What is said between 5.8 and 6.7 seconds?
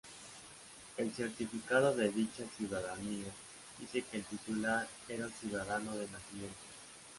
de nacimiento.